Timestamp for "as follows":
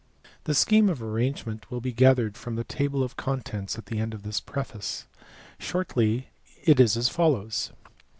6.97-7.71